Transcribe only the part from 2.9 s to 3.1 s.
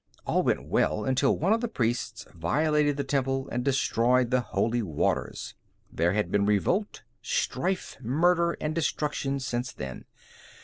the